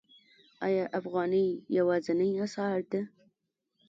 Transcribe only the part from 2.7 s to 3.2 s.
ده؟